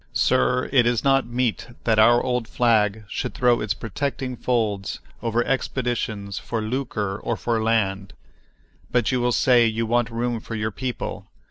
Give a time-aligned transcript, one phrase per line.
[0.13, 5.45] Sir, it is not meet that our old flag should throw its protecting folds over
[5.45, 8.13] expeditions for lucre or for land.
[8.91, 11.27] But you still say you want room for your people.